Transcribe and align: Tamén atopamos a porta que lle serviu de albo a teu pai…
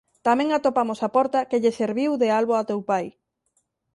Tamén 0.27 0.49
atopamos 0.57 0.99
a 1.01 1.09
porta 1.15 1.47
que 1.49 1.61
lle 1.63 1.77
serviu 1.79 2.11
de 2.21 2.27
albo 2.39 2.53
a 2.57 2.67
teu 2.69 2.79
pai… 2.89 3.05